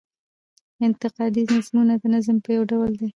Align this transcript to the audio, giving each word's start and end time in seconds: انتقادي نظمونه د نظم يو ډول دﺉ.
انتقادي 0.87 1.43
نظمونه 1.53 1.93
د 2.01 2.03
نظم 2.13 2.37
يو 2.55 2.63
ډول 2.71 2.89
دﺉ. 2.99 3.09